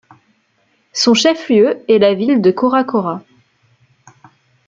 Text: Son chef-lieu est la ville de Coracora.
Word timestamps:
Son 0.93 1.13
chef-lieu 1.13 1.81
est 1.87 1.99
la 1.99 2.15
ville 2.15 2.41
de 2.41 2.49
Coracora. 2.49 3.21